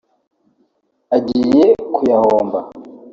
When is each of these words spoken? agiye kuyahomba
agiye 1.15 1.65
kuyahomba 1.93 2.59